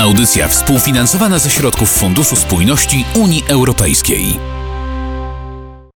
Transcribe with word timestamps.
Audycja 0.00 0.48
współfinansowana 0.48 1.38
ze 1.38 1.50
środków 1.50 1.90
Funduszu 1.90 2.36
Spójności 2.36 3.04
Unii 3.14 3.44
Europejskiej. 3.48 4.51